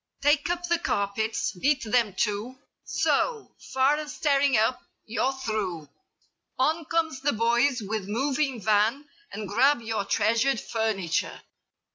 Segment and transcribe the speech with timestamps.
[0.23, 5.89] Take up the carpets; beat them too— So, far as tearing up, you're through.
[6.57, 11.43] On comes the boys with moving van And grab your treasured furniture.